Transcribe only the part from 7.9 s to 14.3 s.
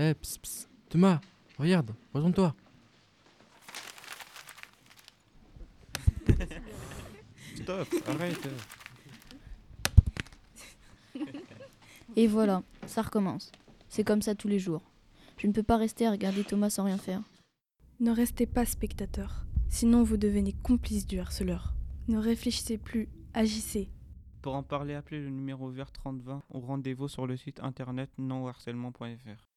arrête. Et voilà, ça recommence. C'est comme